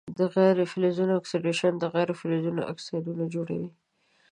[0.17, 3.69] د غیر فلزونو اکسیدیشن د غیر فلزونو اکسایدونه جوړوي.